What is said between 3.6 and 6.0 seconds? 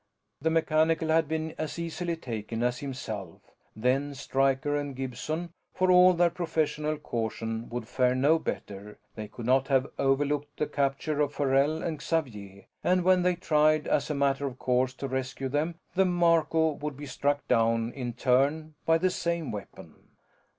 then. Stryker and Gibson, for